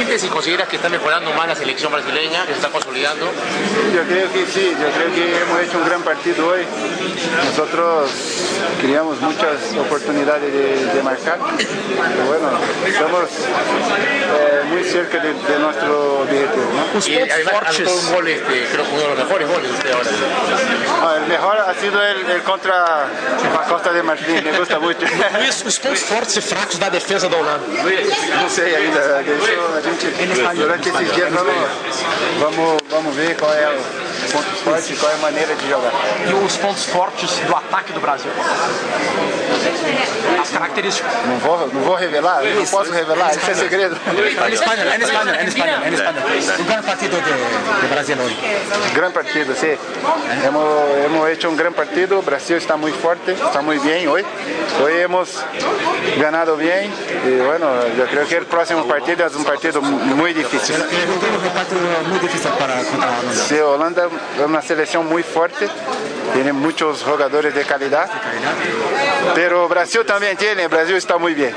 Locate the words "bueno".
12.28-12.48, 57.44-57.66